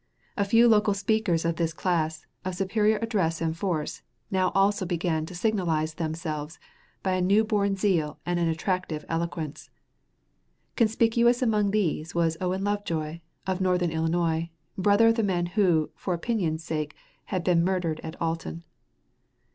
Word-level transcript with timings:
A 0.35 0.45
few 0.45 0.67
local 0.67 0.95
speakers 0.95 1.45
of 1.45 1.57
this 1.57 1.73
class, 1.73 2.25
of 2.43 2.55
superior 2.55 2.97
address 3.03 3.39
and 3.39 3.55
force, 3.55 4.01
now 4.31 4.51
also 4.55 4.83
began 4.83 5.27
to 5.27 5.35
signalize 5.35 5.93
themselves 5.93 6.57
by 7.03 7.11
a 7.11 7.21
new 7.21 7.43
born 7.43 7.75
zeal 7.75 8.19
and 8.25 8.39
an 8.39 8.47
attractive 8.47 9.05
eloquence. 9.07 9.69
Conspicuous 10.75 11.43
among 11.43 11.69
these 11.69 12.15
was 12.15 12.35
Owen 12.41 12.63
Lovejoy, 12.63 13.19
of 13.45 13.61
northern 13.61 13.91
Illinois, 13.91 14.49
brother 14.75 15.09
of 15.09 15.15
the 15.17 15.21
man 15.23 15.45
who, 15.45 15.91
for 15.93 16.15
opinion's 16.15 16.63
sake, 16.63 16.95
had 17.25 17.43
been 17.43 17.63
murdered 17.63 17.99
at 18.03 18.19
Alton. 18.19 18.63